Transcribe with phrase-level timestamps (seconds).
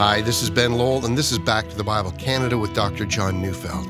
[0.00, 3.04] Hi, this is Ben Lowell, and this is Back to the Bible Canada with Dr.
[3.04, 3.86] John Neufeld.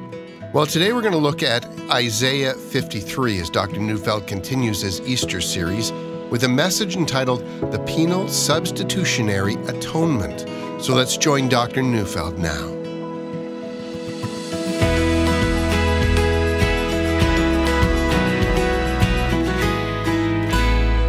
[0.53, 3.79] Well, today we're going to look at Isaiah 53 as Dr.
[3.79, 5.93] Neufeld continues his Easter series
[6.29, 10.41] with a message entitled The Penal Substitutionary Atonement.
[10.83, 11.81] So let's join Dr.
[11.81, 12.67] Neufeld now.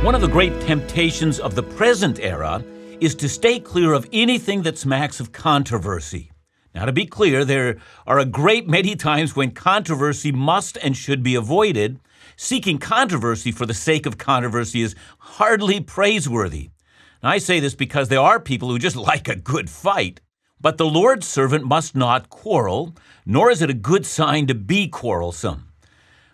[0.04, 2.64] One of the great temptations of the present era
[3.02, 6.32] is to stay clear of anything that smacks of controversy.
[6.74, 11.24] Now, to be clear, there are a great many times when controversy must and should
[11.24, 12.00] be avoided.
[12.38, 16.70] Seeking controversy for the sake of controversy is hardly praiseworthy.
[17.24, 20.22] Now, I say this because there are people who just like a good fight.
[20.62, 24.88] But the Lord's servant must not quarrel, nor is it a good sign to be
[24.88, 25.70] quarrelsome.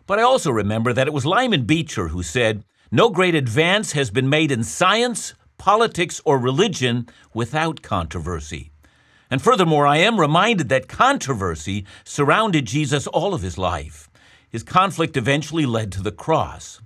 [0.06, 4.12] But I also remember that it was Lyman Beecher who said, no great advance has
[4.12, 8.72] been made in science, politics, or religion without controversy.
[9.30, 14.10] And furthermore, I am reminded that controversy surrounded Jesus all of his life.
[14.50, 16.82] His conflict eventually led to the cross.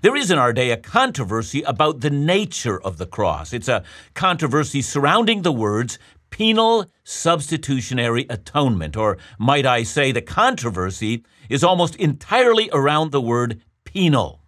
[0.00, 3.52] There is in our day a controversy about the nature of the cross.
[3.52, 5.98] It's a controversy surrounding the words
[6.30, 13.60] penal substitutionary atonement, or might I say, the controversy is almost entirely around the word
[13.84, 14.41] penal.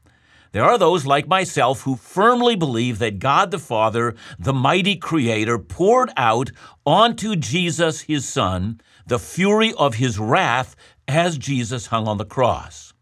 [0.55, 5.58] There are those like myself who firmly believe that God the Father, the mighty Creator,
[5.58, 6.52] poured out
[6.86, 10.77] onto Jesus, his Son, the fury of his wrath
[11.08, 12.92] as Jesus hung on the cross.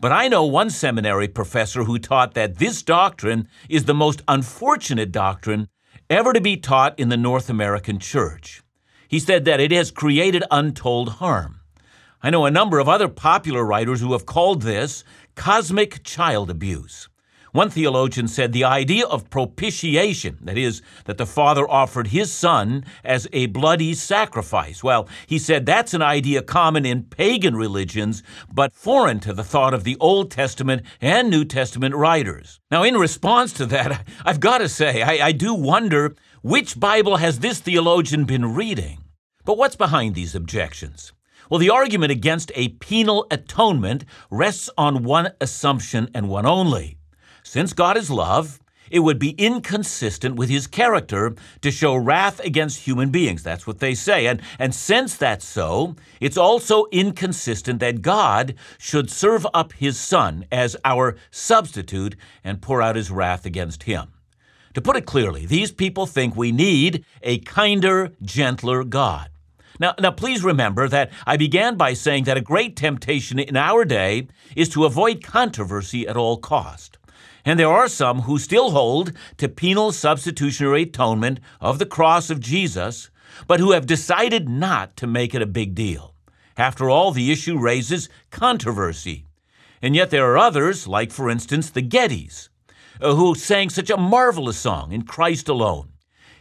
[0.00, 5.12] But I know one seminary professor who taught that this doctrine is the most unfortunate
[5.12, 5.68] doctrine
[6.08, 8.62] ever to be taught in the North American church.
[9.08, 11.60] He said that it has created untold harm.
[12.24, 17.08] I know a number of other popular writers who have called this cosmic child abuse.
[17.54, 22.84] One theologian said the idea of propitiation, that is, that the Father offered his Son
[23.04, 28.74] as a bloody sacrifice, well, he said that's an idea common in pagan religions, but
[28.74, 32.58] foreign to the thought of the Old Testament and New Testament writers.
[32.72, 37.18] Now, in response to that, I've got to say, I, I do wonder which Bible
[37.18, 38.98] has this theologian been reading?
[39.44, 41.12] But what's behind these objections?
[41.50, 46.96] Well, the argument against a penal atonement rests on one assumption and one only.
[47.42, 48.58] Since God is love,
[48.90, 53.42] it would be inconsistent with his character to show wrath against human beings.
[53.42, 54.26] That's what they say.
[54.26, 60.46] And, and since that's so, it's also inconsistent that God should serve up his Son
[60.52, 64.12] as our substitute and pour out his wrath against him.
[64.74, 69.30] To put it clearly, these people think we need a kinder, gentler God.
[69.80, 73.84] Now, now, please remember that I began by saying that a great temptation in our
[73.84, 76.98] day is to avoid controversy at all cost.
[77.44, 82.40] And there are some who still hold to penal substitutionary atonement of the cross of
[82.40, 83.10] Jesus,
[83.46, 86.14] but who have decided not to make it a big deal.
[86.56, 89.26] After all, the issue raises controversy.
[89.82, 92.48] And yet there are others, like, for instance, the Gettys,
[93.00, 95.93] uh, who sang such a marvelous song, In Christ Alone.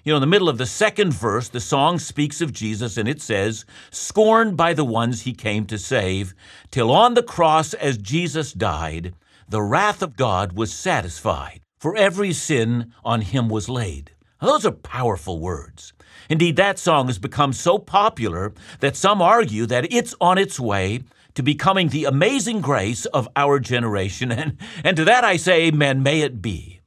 [0.03, 3.07] You know, in the middle of the second verse, the song speaks of Jesus and
[3.07, 6.35] it says, Scorned by the ones he came to save,
[6.71, 9.15] till on the cross as Jesus died,
[9.47, 14.11] the wrath of God was satisfied, for every sin on him was laid.
[14.41, 15.93] Now, those are powerful words.
[16.29, 20.99] Indeed, that song has become so popular that some argue that it's on its way
[21.33, 26.03] to becoming the amazing grace of our generation, and, and to that I say, Amen,
[26.03, 26.81] may it be.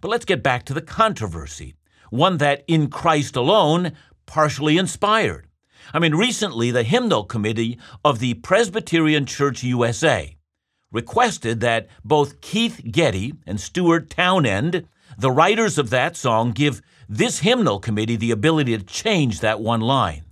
[0.00, 1.74] But let's get back to the controversy
[2.12, 3.92] one that in Christ alone
[4.26, 5.46] partially inspired.
[5.94, 10.36] I mean, recently the hymnal committee of the Presbyterian Church USA
[10.92, 14.86] requested that both Keith Getty and Stuart Townend,
[15.16, 19.80] the writers of that song, give this hymnal committee the ability to change that one
[19.80, 20.22] line.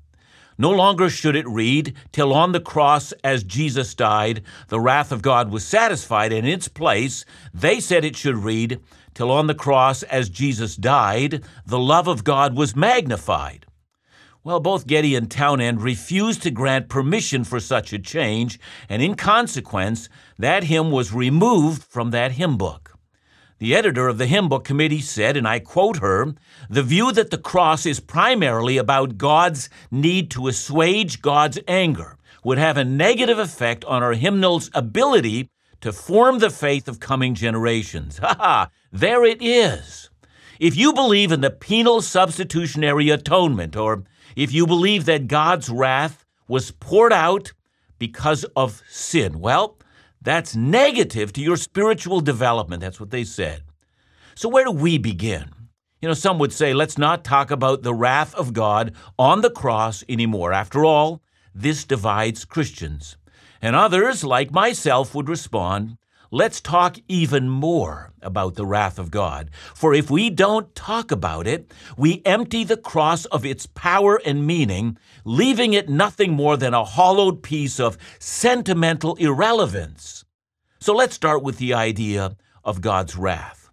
[0.59, 5.23] No longer should it read, Till on the cross as Jesus died, the wrath of
[5.23, 6.31] God was satisfied.
[6.31, 7.25] In its place,
[7.55, 8.79] they said it should read,
[9.15, 13.67] Till on the cross as Jesus died, the love of God was magnified.
[14.43, 18.59] Well, both Getty and Townend refused to grant permission for such a change,
[18.89, 20.09] and in consequence,
[20.39, 22.97] that hymn was removed from that hymn book.
[23.59, 26.35] The editor of the hymn book committee said, and I quote her,
[26.71, 32.57] the view that the cross is primarily about God's need to assuage God's anger would
[32.57, 35.51] have a negative effect on our hymnal's ability
[35.81, 38.19] to form the faith of coming generations.
[38.19, 40.11] Ha ha, there it is.
[40.59, 44.05] If you believe in the penal substitutionary atonement, or
[44.37, 47.53] if you believe that God's wrath was poured out
[47.99, 49.79] because of sin, well,
[50.21, 52.83] that's negative to your spiritual development.
[52.83, 53.63] That's what they said.
[54.35, 55.51] So, where do we begin?
[56.03, 59.51] You know, some would say, let's not talk about the wrath of God on the
[59.51, 60.53] cross anymore.
[60.53, 61.23] After all,
[61.55, 63.17] this divides Christians.
[63.63, 65.99] And others, like myself, would respond,
[66.31, 69.51] let's talk even more about the wrath of God.
[69.75, 74.47] For if we don't talk about it, we empty the cross of its power and
[74.47, 80.25] meaning, leaving it nothing more than a hollowed piece of sentimental irrelevance.
[80.79, 83.71] So let's start with the idea of God's wrath.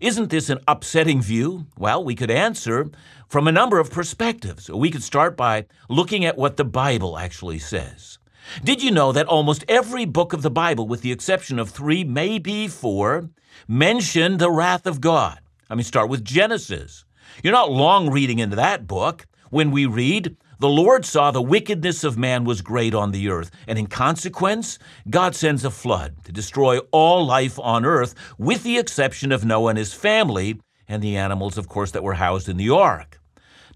[0.00, 1.66] Isn't this an upsetting view?
[1.78, 2.90] Well, we could answer
[3.28, 4.70] from a number of perspectives.
[4.70, 8.18] We could start by looking at what the Bible actually says.
[8.62, 12.04] Did you know that almost every book of the Bible, with the exception of three,
[12.04, 13.30] maybe four,
[13.66, 15.40] mention the wrath of God?
[15.70, 17.04] I mean, start with Genesis.
[17.42, 22.04] You're not long reading into that book when we read, The Lord saw the wickedness
[22.04, 26.32] of man was great on the earth, and in consequence, God sends a flood to
[26.32, 31.16] destroy all life on earth, with the exception of Noah and his family, and the
[31.16, 33.20] animals, of course, that were housed in the ark.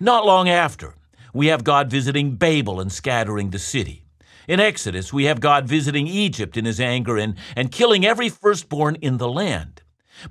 [0.00, 0.94] Not long after,
[1.32, 4.04] we have God visiting Babel and scattering the city.
[4.48, 8.94] In Exodus, we have God visiting Egypt in his anger and, and killing every firstborn
[8.94, 9.82] in the land.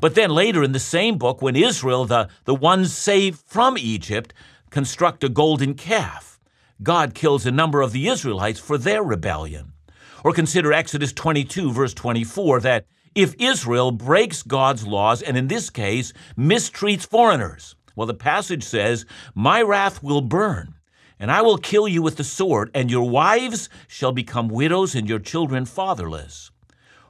[0.01, 4.33] But then later in the same book, when Israel, the, the ones saved from Egypt,
[4.71, 6.39] construct a golden calf,
[6.81, 9.73] God kills a number of the Israelites for their rebellion.
[10.23, 15.69] Or consider Exodus 22, verse 24, that if Israel breaks God's laws, and in this
[15.69, 19.05] case mistreats foreigners, well, the passage says,
[19.35, 20.73] My wrath will burn
[21.19, 25.09] and I will kill you with the sword, and your wives shall become widows, and
[25.09, 26.51] your children fatherless.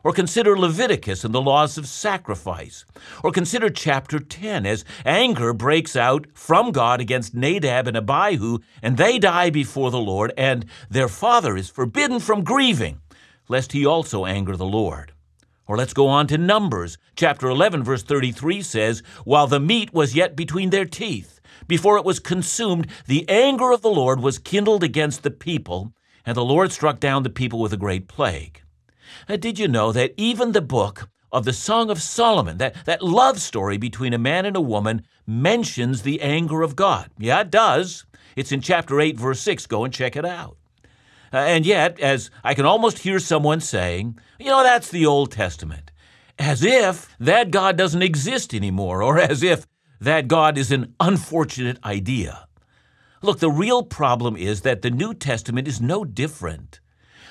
[0.03, 2.85] Or consider Leviticus and the laws of sacrifice.
[3.23, 8.95] Or consider chapter 10 as anger breaks out from God against Nadab and Abihu, and
[8.95, 13.01] they die before the Lord, and their father is forbidden from grieving,
[13.49, 15.11] lest he also anger the Lord.
[15.67, 16.97] Or let's go on to Numbers.
[17.15, 22.05] Chapter 11, verse 33 says, While the meat was yet between their teeth, before it
[22.05, 25.93] was consumed, the anger of the Lord was kindled against the people,
[26.25, 28.61] and the Lord struck down the people with a great plague.
[29.27, 33.01] Now, did you know that even the book of the Song of Solomon, that, that
[33.01, 37.09] love story between a man and a woman, mentions the anger of God?
[37.17, 38.05] Yeah, it does.
[38.35, 39.65] It's in chapter 8, verse 6.
[39.67, 40.56] Go and check it out.
[41.33, 45.31] Uh, and yet, as I can almost hear someone saying, you know, that's the Old
[45.31, 45.91] Testament.
[46.39, 49.65] As if that God doesn't exist anymore, or as if
[49.99, 52.47] that God is an unfortunate idea.
[53.21, 56.79] Look, the real problem is that the New Testament is no different.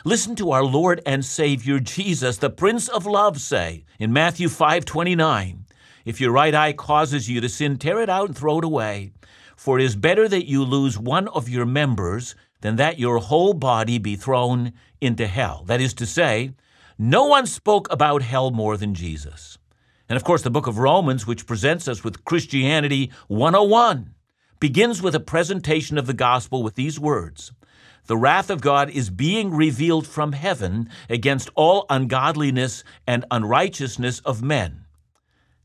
[0.05, 5.67] Listen to our Lord and Savior Jesus, the Prince of Love, say in Matthew 5:29,
[6.05, 9.13] "If your right eye causes you to sin, tear it out and throw it away,
[9.57, 12.35] for it is better that you lose one of your members
[12.67, 16.53] than that your whole body be thrown into hell." That is to say,
[16.99, 19.59] no one spoke about hell more than Jesus.
[20.09, 24.15] And of course, the book of Romans, which presents us with Christianity 101,
[24.61, 27.53] begins with a presentation of the gospel with these words
[28.07, 34.43] The wrath of God is being revealed from heaven against all ungodliness and unrighteousness of
[34.43, 34.86] men.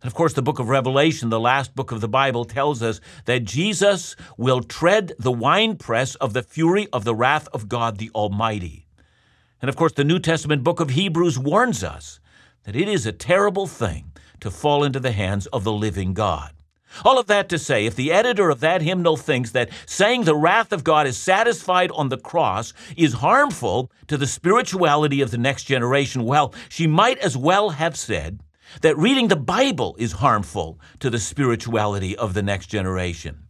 [0.02, 3.00] And of course, the book of Revelation, the last book of the Bible, tells us
[3.26, 8.10] that Jesus will tread the winepress of the fury of the wrath of God the
[8.16, 8.88] Almighty.
[9.62, 12.20] And of course, the New Testament book of Hebrews warns us
[12.64, 16.52] that it is a terrible thing to fall into the hands of the living God.
[17.06, 20.36] All of that to say, if the editor of that hymnal thinks that saying the
[20.36, 25.38] wrath of God is satisfied on the cross is harmful to the spirituality of the
[25.38, 28.42] next generation, well, she might as well have said
[28.82, 33.48] that reading the Bible is harmful to the spirituality of the next generation.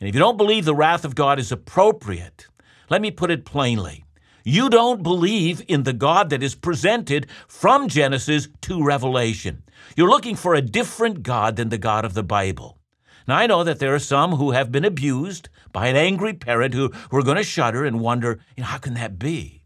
[0.00, 2.46] And if you don't believe the wrath of God is appropriate,
[2.88, 4.04] let me put it plainly.
[4.44, 9.62] You don't believe in the God that is presented from Genesis to Revelation.
[9.96, 12.78] You're looking for a different God than the God of the Bible.
[13.26, 16.72] Now, I know that there are some who have been abused by an angry parent
[16.72, 19.57] who, who are going to shudder and wonder, you know, how can that be?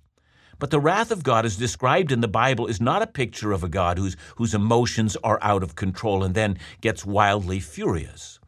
[0.63, 3.65] But the wrath of God as described in the Bible is not a picture of
[3.65, 8.39] a God whose, whose emotions are out of control and then gets wildly furious.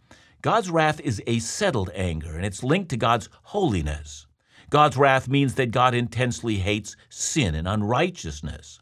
[0.40, 4.28] God's wrath is a settled anger, and it's linked to God's holiness.
[4.71, 8.78] God's wrath means that God intensely hates sin and unrighteousness.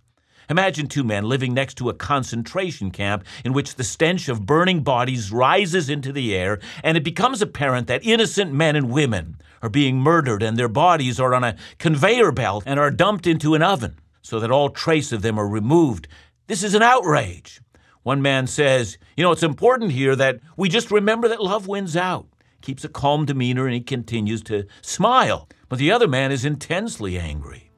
[0.53, 4.83] Imagine two men living next to a concentration camp in which the stench of burning
[4.83, 9.71] bodies rises into the air, and it becomes apparent that innocent men and women are
[9.71, 13.63] being murdered and their bodies are on a conveyor belt and are dumped into an
[13.63, 16.07] oven so that all trace of them are removed.
[16.49, 17.63] This is an outrage.
[18.03, 21.97] One man says, You know, it's important here that we just remember that love wins
[21.97, 22.27] out.
[22.61, 25.49] Keeps a calm demeanor and he continues to smile.
[25.71, 27.72] But the other man is intensely angry.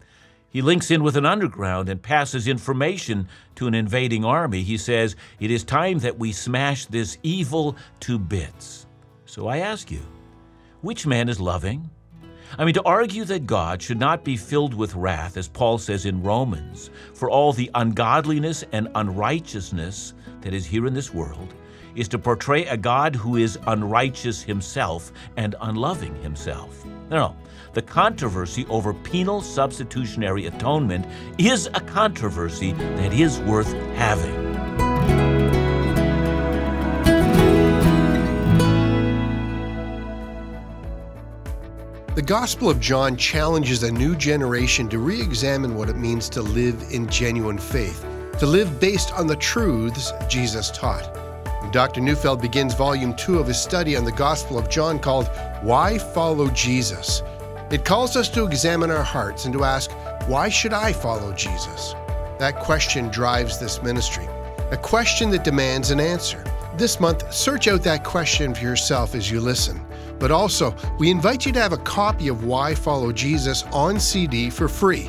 [0.55, 4.63] He links in with an underground and passes information to an invading army.
[4.63, 8.87] He says, It is time that we smash this evil to bits.
[9.27, 10.01] So I ask you,
[10.81, 11.91] which man is loving?
[12.57, 16.07] I mean, to argue that God should not be filled with wrath, as Paul says
[16.07, 21.53] in Romans, for all the ungodliness and unrighteousness that is here in this world,
[21.97, 26.87] is to portray a God who is unrighteous himself and unloving himself.
[27.11, 27.35] No,
[27.75, 31.05] the controversy over penal substitutionary atonement
[31.39, 34.45] is a controversy that is worth having.
[42.15, 46.43] The Gospel of John challenges a new generation to re examine what it means to
[46.43, 48.07] live in genuine faith,
[48.39, 51.13] to live based on the truths Jesus taught.
[51.73, 52.01] Dr.
[52.01, 55.29] Neufeld begins volume two of his study on the Gospel of John called
[55.63, 57.21] Why Follow Jesus?
[57.71, 59.91] It calls us to examine our hearts and to ask,
[60.27, 61.95] Why should I follow Jesus?
[62.39, 64.27] That question drives this ministry,
[64.71, 66.45] a question that demands an answer.
[66.77, 69.81] This month, search out that question for yourself as you listen.
[70.19, 74.51] But also, we invite you to have a copy of Why Follow Jesus on CD
[74.51, 75.07] for free.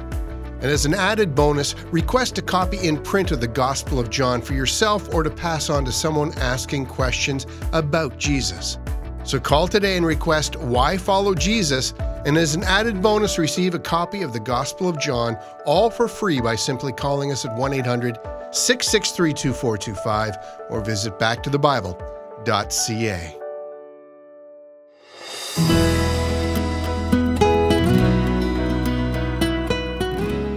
[0.62, 4.42] And as an added bonus, request a copy in print of the Gospel of John
[4.42, 8.78] for yourself or to pass on to someone asking questions about Jesus.
[9.24, 11.94] So call today and request Why Follow Jesus,
[12.26, 16.08] and as an added bonus, receive a copy of the Gospel of John, all for
[16.08, 18.18] free by simply calling us at 1 800
[18.52, 20.36] 663 2425
[20.70, 23.38] or visit backtothebible.ca.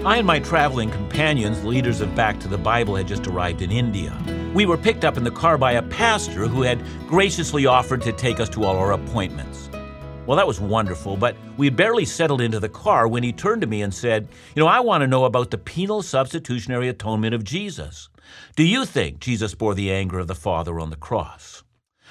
[0.05, 3.71] I and my traveling companions, leaders of Back to the Bible, had just arrived in
[3.71, 4.17] India.
[4.55, 8.13] We were picked up in the car by a pastor who had graciously offered to
[8.13, 9.68] take us to all our appointments.
[10.29, 13.67] Well, that was wonderful, but we barely settled into the car when he turned to
[13.67, 17.45] me and said, You know, I want to know about the penal substitutionary atonement of
[17.45, 18.11] Jesus.
[18.55, 21.65] Do you think Jesus bore the anger of the Father on the cross?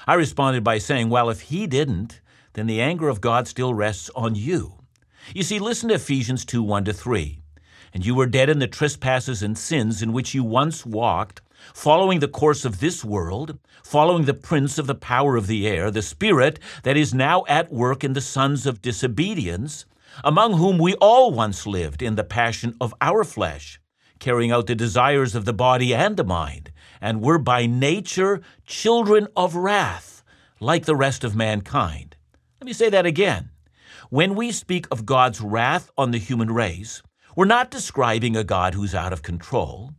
[0.07, 2.21] I responded by saying, Well, if he didn't,
[2.53, 4.79] then the anger of God still rests on you.
[5.35, 7.43] You see, listen to Ephesians 2 1 to 3.
[7.97, 11.41] And you were dead in the trespasses and sins in which you once walked,
[11.73, 15.89] following the course of this world, following the prince of the power of the air,
[15.89, 19.87] the spirit that is now at work in the sons of disobedience,
[20.23, 23.79] among whom we all once lived in the passion of our flesh,
[24.19, 29.27] carrying out the desires of the body and the mind, and were by nature children
[29.35, 30.21] of wrath,
[30.59, 32.15] like the rest of mankind.
[32.61, 33.49] Let me say that again.
[34.11, 37.01] When we speak of God's wrath on the human race,
[37.37, 39.91] we're not describing a God who's out of control.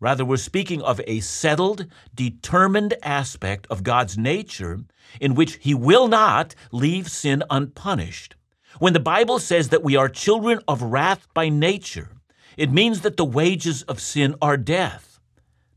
[0.00, 1.84] Rather, we're speaking of a settled,
[2.14, 4.80] determined aspect of God's nature
[5.20, 8.34] in which He will not leave sin unpunished.
[8.78, 12.12] When the Bible says that we are children of wrath by nature,
[12.56, 15.20] it means that the wages of sin are death.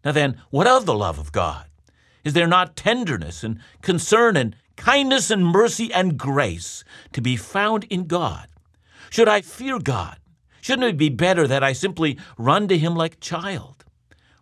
[0.06, 1.66] Now then, what of the love of God?
[2.24, 7.84] Is there not tenderness and concern and kindness and mercy and grace to be found
[7.90, 8.48] in God?
[9.10, 10.18] Should I fear God?
[10.62, 13.86] Shouldn't it be better that I simply run to him like a child?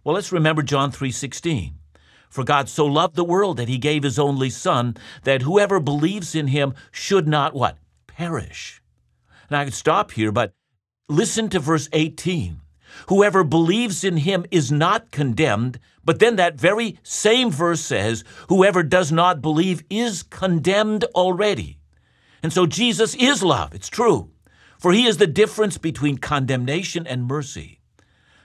[0.04, 1.74] Well, let's remember John 3:16.
[2.30, 6.36] For God so loved the world that he gave his only son that whoever believes
[6.36, 7.78] in him should not what?
[8.08, 8.82] perish.
[9.48, 10.54] And I could stop here, but
[11.08, 12.62] listen to verse 18.
[13.10, 18.82] Whoever believes in him is not condemned, but then that very same verse says, whoever
[18.82, 21.78] does not believe is condemned already.
[22.42, 24.32] And so Jesus is love, it's true
[24.80, 27.82] for he is the difference between condemnation and mercy.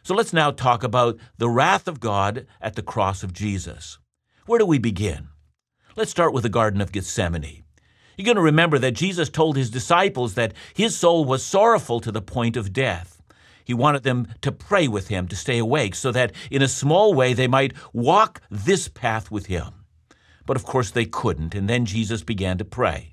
[0.02, 3.98] So let's now talk about the wrath of God at the cross of Jesus.
[4.46, 5.28] Where do we begin?
[5.94, 7.64] Let's start with the Garden of Gethsemane.
[8.16, 12.12] You're going to remember that Jesus told his disciples that his soul was sorrowful to
[12.12, 13.22] the point of death.
[13.64, 17.14] He wanted them to pray with him, to stay awake, so that in a small
[17.14, 19.84] way they might walk this path with him.
[20.46, 23.11] But of course they couldn't, and then Jesus began to pray.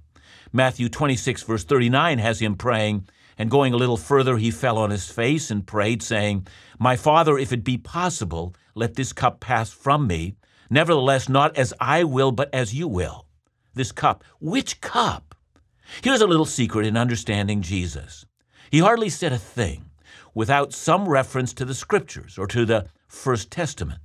[0.52, 4.90] Matthew 26, verse 39 has him praying, and going a little further, he fell on
[4.90, 6.48] his face and prayed, saying,
[6.80, 10.36] My Father, if it be possible, let this cup pass from me.
[10.70, 13.26] Nevertheless, not as I will, but as you will.
[13.74, 14.24] This cup.
[14.40, 15.36] Which cup?
[16.02, 18.26] Here's a little secret in understanding Jesus.
[18.72, 19.86] He hardly said a thing
[20.34, 24.00] without some reference to the Scriptures or to the First Testament.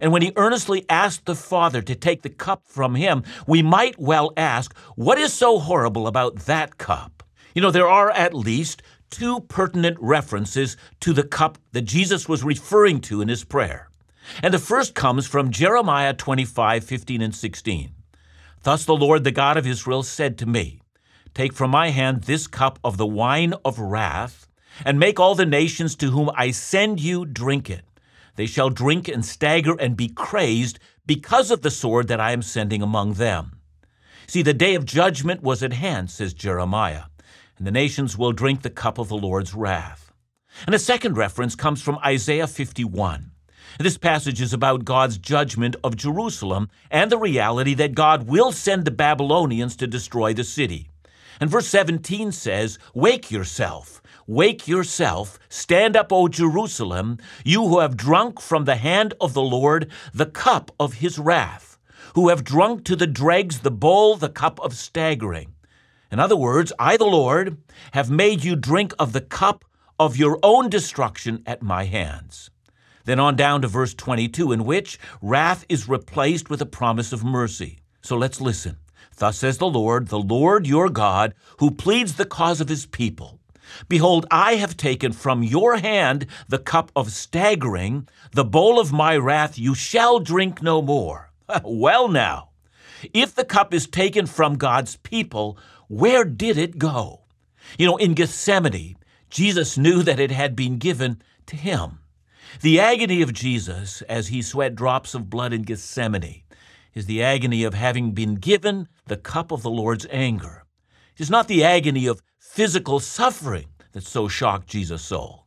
[0.00, 3.98] And when he earnestly asked the Father to take the cup from him, we might
[3.98, 7.22] well ask, what is so horrible about that cup?
[7.54, 12.44] You know, there are at least two pertinent references to the cup that Jesus was
[12.44, 13.88] referring to in his prayer.
[14.42, 17.94] And the first comes from Jeremiah 25, 15, and 16.
[18.62, 20.80] Thus the Lord, the God of Israel, said to me,
[21.34, 24.46] Take from my hand this cup of the wine of wrath,
[24.84, 27.84] and make all the nations to whom I send you drink it.
[28.38, 32.42] They shall drink and stagger and be crazed because of the sword that I am
[32.42, 33.58] sending among them.
[34.28, 37.06] See, the day of judgment was at hand, says Jeremiah,
[37.56, 40.12] and the nations will drink the cup of the Lord's wrath.
[40.66, 43.32] And a second reference comes from Isaiah 51.
[43.80, 48.84] This passage is about God's judgment of Jerusalem and the reality that God will send
[48.84, 50.90] the Babylonians to destroy the city.
[51.40, 57.96] And verse 17 says, Wake yourself, Wake yourself, stand up, O Jerusalem, you who have
[57.96, 61.78] drunk from the hand of the Lord the cup of his wrath,
[62.14, 65.54] who have drunk to the dregs the bowl, the cup of staggering.
[66.12, 67.56] In other words, I, the Lord,
[67.92, 69.64] have made you drink of the cup
[69.98, 72.50] of your own destruction at my hands.
[73.04, 77.24] Then on down to verse 22, in which wrath is replaced with a promise of
[77.24, 77.78] mercy.
[78.02, 78.76] So let's listen.
[79.18, 83.40] Thus says the Lord, the Lord your God, who pleads the cause of his people.
[83.88, 89.16] Behold, I have taken from your hand the cup of staggering, the bowl of my
[89.16, 91.30] wrath you shall drink no more.
[91.64, 92.50] well, now,
[93.12, 95.58] if the cup is taken from God's people,
[95.88, 97.22] where did it go?
[97.78, 98.96] You know, in Gethsemane,
[99.30, 101.98] Jesus knew that it had been given to him.
[102.62, 106.42] The agony of Jesus as he sweat drops of blood in Gethsemane
[106.94, 110.64] is the agony of having been given the cup of the Lord's anger.
[111.16, 115.46] It is not the agony of physical suffering that so shocked Jesus' soul.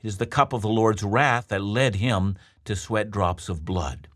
[0.00, 3.64] It is the cup of the Lord's wrath that led him to sweat drops of
[3.64, 4.08] blood.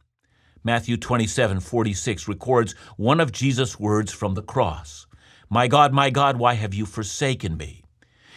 [0.63, 5.07] Matthew 27 46 records one of Jesus' words from the cross
[5.51, 7.83] My God, my God, why have you forsaken me?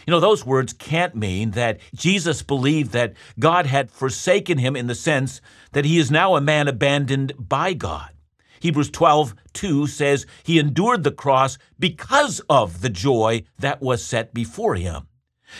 [0.06, 4.86] You know, those words can't mean that Jesus believed that God had forsaken him in
[4.86, 5.40] the sense
[5.72, 8.10] that he is now a man abandoned by God.
[8.66, 14.34] Hebrews 12, 2 says he endured the cross because of the joy that was set
[14.34, 15.06] before him.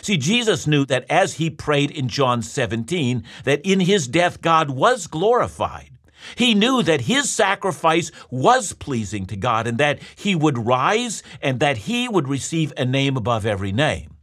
[0.03, 4.71] See, Jesus knew that as he prayed in John 17, that in his death God
[4.71, 5.93] was glorified.
[6.35, 11.61] He knew that his sacrifice was pleasing to God and that he would rise and
[11.61, 14.17] that he would receive a name above every name.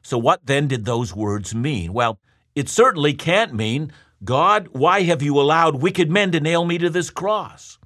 [0.00, 1.92] So, what then did those words mean?
[1.92, 2.20] Well,
[2.54, 3.90] it certainly can't mean,
[4.22, 7.78] God, why have you allowed wicked men to nail me to this cross?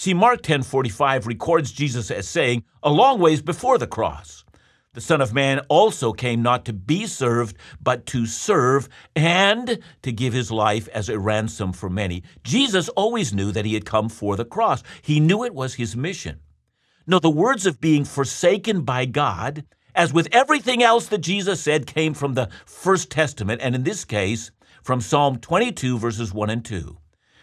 [0.00, 4.46] See, Mark 10:45 records Jesus as saying, a long ways before the cross,
[4.94, 10.10] the Son of Man also came not to be served, but to serve and to
[10.10, 12.22] give his life as a ransom for many.
[12.42, 14.82] Jesus always knew that he had come for the cross.
[15.02, 16.40] He knew it was his mission.
[17.06, 21.86] No, the words of being forsaken by God, as with everything else that Jesus said,
[21.86, 24.50] came from the First Testament, and in this case,
[24.82, 26.96] from Psalm 22, verses 1 and 2.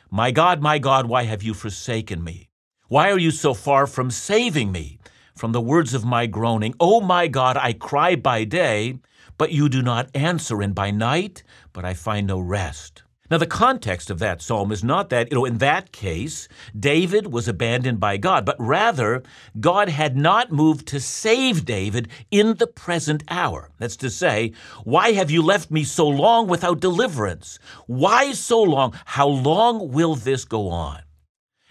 [0.09, 2.49] My God, my God, why have you forsaken me?
[2.87, 4.99] Why are you so far from saving me
[5.35, 6.73] from the words of my groaning?
[6.79, 8.99] O oh my God, I cry by day,
[9.37, 11.43] but you do not answer, and by night,
[11.73, 13.03] but I find no rest.
[13.29, 17.33] Now, the context of that psalm is not that, you know, in that case, David
[17.33, 19.21] was abandoned by God, but rather,
[19.59, 23.69] God had not moved to save David in the present hour.
[23.79, 24.53] That's to say,
[24.85, 27.59] why have you left me so long without deliverance?
[27.85, 28.93] Why so long?
[29.05, 31.01] How long will this go on?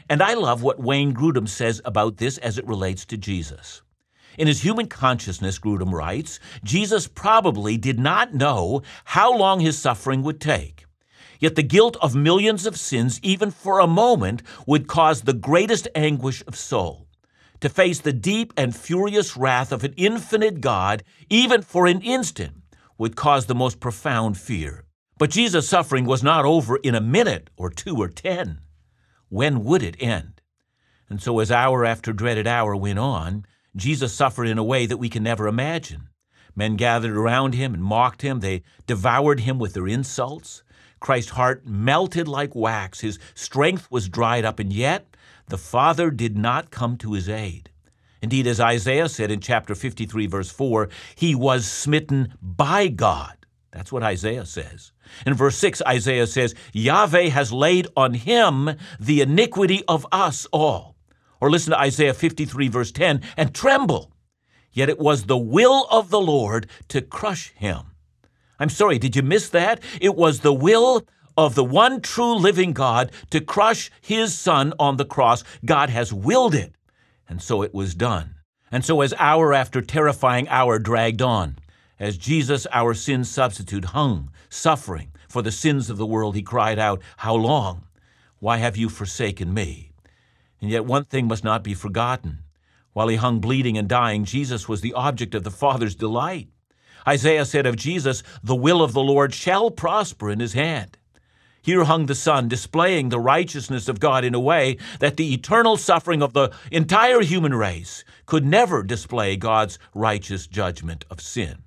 [0.08, 3.82] And I love what Wayne Grudem says about this as it relates to Jesus.
[4.38, 10.22] In his human consciousness, Grudem writes, Jesus probably did not know how long his suffering
[10.22, 10.85] would take.
[11.38, 15.88] Yet the guilt of millions of sins, even for a moment, would cause the greatest
[15.94, 17.06] anguish of soul.
[17.60, 22.54] To face the deep and furious wrath of an infinite God, even for an instant,
[22.98, 24.84] would cause the most profound fear.
[25.18, 28.60] But Jesus' suffering was not over in a minute or two or ten.
[29.28, 30.42] When would it end?
[31.08, 34.96] And so, as hour after dreaded hour went on, Jesus suffered in a way that
[34.96, 36.08] we can never imagine.
[36.54, 38.40] Men gathered around him and mocked him.
[38.40, 40.62] They devoured him with their insults.
[41.00, 43.00] Christ's heart melted like wax.
[43.00, 45.06] His strength was dried up, and yet
[45.48, 47.70] the Father did not come to his aid.
[48.22, 53.36] Indeed, as Isaiah said in chapter 53, verse 4, he was smitten by God.
[53.70, 54.92] That's what Isaiah says.
[55.26, 60.96] In verse 6, Isaiah says, Yahweh has laid on him the iniquity of us all.
[61.40, 64.12] Or listen to Isaiah 53, verse 10, and tremble.
[64.72, 67.92] Yet it was the will of the Lord to crush him.
[68.58, 69.82] I'm sorry, did you miss that?
[70.00, 74.96] It was the will of the one true living God to crush his son on
[74.96, 75.44] the cross.
[75.64, 76.74] God has willed it,
[77.28, 78.36] and so it was done.
[78.72, 81.58] And so, as hour after terrifying hour dragged on,
[81.98, 86.78] as Jesus, our sin substitute, hung, suffering for the sins of the world, he cried
[86.78, 87.84] out, How long?
[88.38, 89.92] Why have you forsaken me?
[90.60, 92.40] And yet one thing must not be forgotten.
[92.92, 96.48] While he hung bleeding and dying, Jesus was the object of the Father's delight.
[97.06, 100.98] Isaiah said of Jesus, The will of the Lord shall prosper in his hand.
[101.62, 105.76] Here hung the Son, displaying the righteousness of God in a way that the eternal
[105.76, 111.64] suffering of the entire human race could never display God's righteous judgment of sin.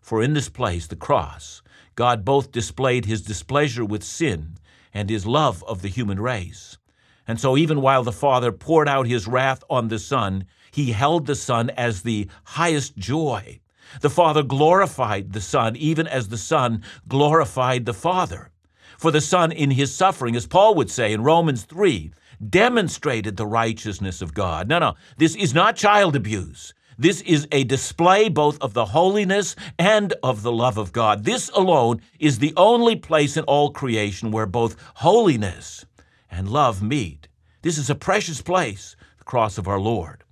[0.00, 1.62] For in this place, the cross,
[1.96, 4.56] God both displayed his displeasure with sin
[4.92, 6.78] and his love of the human race.
[7.26, 11.26] And so, even while the Father poured out his wrath on the Son, he held
[11.26, 13.60] the Son as the highest joy.
[14.00, 18.50] The Father glorified the Son, even as the Son glorified the Father.
[18.98, 22.12] For the Son, in his suffering, as Paul would say in Romans 3,
[22.48, 24.68] demonstrated the righteousness of God.
[24.68, 26.74] No, no, this is not child abuse.
[26.96, 31.24] This is a display both of the holiness and of the love of God.
[31.24, 35.84] This alone is the only place in all creation where both holiness
[36.30, 37.28] and love meet.
[37.62, 40.22] This is a precious place, the cross of our Lord.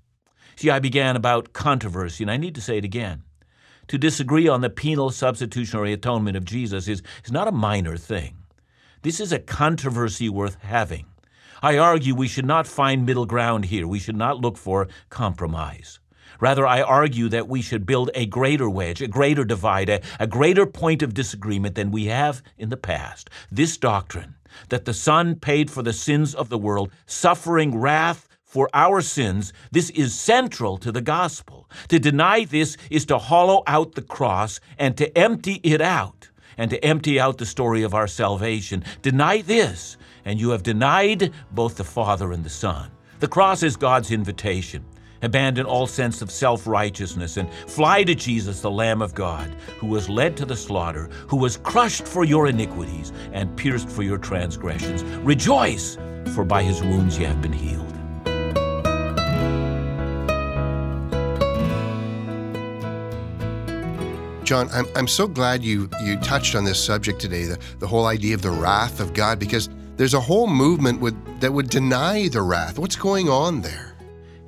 [0.55, 3.23] See, I began about controversy, and I need to say it again.
[3.93, 8.39] To disagree on the penal substitutionary atonement of Jesus is, is not a minor thing.
[9.03, 11.05] This is a controversy worth having.
[11.61, 13.87] I argue we should not find middle ground here.
[13.87, 16.01] We should not look for compromise.
[16.41, 20.27] Rather, I argue that we should build a greater wedge, a greater divide, a, a,
[20.27, 23.29] greater point of disagreement than we have in the past.
[23.51, 24.37] This doctrine
[24.71, 29.55] that the Son paid for the sins of the world, suffering wrath for our sins,
[29.71, 31.71] this is central to the gospel.
[31.89, 36.69] To deny this is to hollow out the cross and to empty it out and
[36.69, 38.85] to empty out the story of our salvation.
[39.01, 42.91] Deny this, and you have denied both the Father and the Son.
[43.21, 44.85] The cross is God's invitation.
[45.23, 49.87] Abandon all sense of self righteousness and fly to Jesus, the Lamb of God, who
[49.87, 54.19] was led to the slaughter, who was crushed for your iniquities and pierced for your
[54.19, 55.05] transgressions.
[55.25, 55.97] Rejoice,
[56.35, 57.92] for by his wounds you have been healed.
[64.53, 68.05] John, I'm, I'm so glad you, you touched on this subject today, the, the whole
[68.05, 71.01] idea of the wrath of God, because there's a whole movement
[71.41, 72.79] that would deny the wrath.
[72.79, 73.97] What's going on there?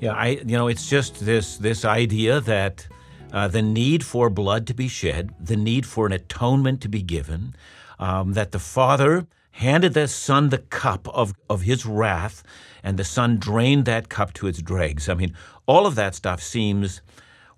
[0.00, 2.86] Yeah, I you know it's just this this idea that
[3.32, 7.00] uh, the need for blood to be shed, the need for an atonement to be
[7.00, 7.54] given,
[7.98, 12.42] um, that the Father handed the Son the cup of of His wrath,
[12.82, 15.08] and the Son drained that cup to its dregs.
[15.08, 17.00] I mean, all of that stuff seems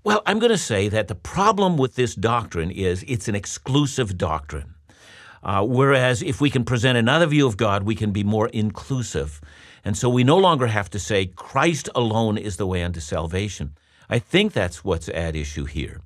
[0.07, 4.17] well, I'm going to say that the problem with this doctrine is it's an exclusive
[4.17, 4.77] doctrine.
[5.43, 9.41] Uh, whereas if we can present another view of God, we can be more inclusive.
[9.85, 13.73] And so we no longer have to say Christ alone is the way unto salvation.
[14.09, 16.01] I think that's what's at issue here.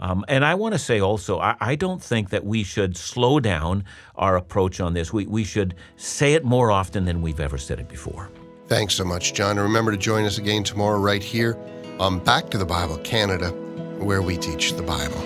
[0.00, 3.38] Um, and I want to say also, I, I, don't think that we should slow
[3.38, 3.84] down
[4.16, 5.12] our approach on this.
[5.12, 8.32] We, we should say it more often than we've ever said it before.
[8.66, 9.52] Thanks so much, John.
[9.52, 11.56] And remember to join us again tomorrow right here
[11.98, 13.50] on Back to the Bible Canada,
[13.98, 15.22] where we teach the Bible.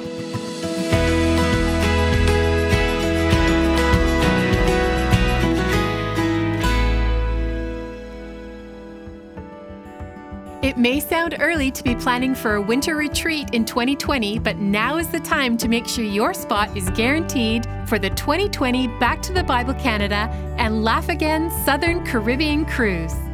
[10.61, 14.99] It may sound early to be planning for a winter retreat in 2020, but now
[14.99, 19.33] is the time to make sure your spot is guaranteed for the 2020 Back to
[19.33, 20.29] the Bible Canada
[20.59, 23.28] and Laugh Again Southern Caribbean Cruise.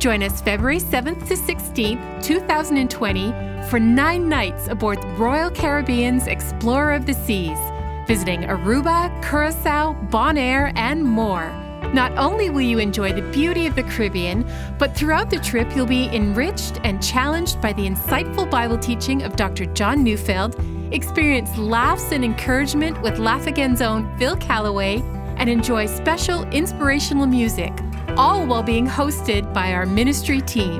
[0.00, 3.34] Join us February 7th to 16th, 2020,
[3.68, 7.58] for nine nights aboard Royal Caribbean's Explorer of the Seas,
[8.06, 11.50] visiting Aruba, Curacao, Bonaire, and more.
[11.92, 15.84] Not only will you enjoy the beauty of the Caribbean, but throughout the trip you'll
[15.84, 19.66] be enriched and challenged by the insightful Bible teaching of Dr.
[19.66, 20.56] John Neufeld,
[20.94, 25.02] experience laughs and encouragement with Laugh Again's own Phil Callaway,
[25.40, 27.72] and enjoy special inspirational music
[28.16, 30.78] all while being hosted by our ministry team.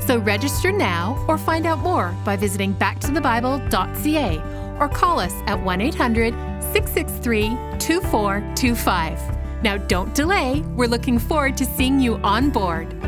[0.00, 5.80] So register now or find out more by visiting backtothebible.ca or call us at 1
[5.80, 6.34] 800
[6.72, 9.62] 663 2425.
[9.62, 12.99] Now don't delay, we're looking forward to seeing you on board.